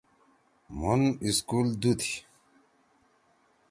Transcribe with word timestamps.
مُھن 0.79 1.01
سکول 1.37 1.67
دُو 1.81 1.91
تھی۔ 1.99 2.13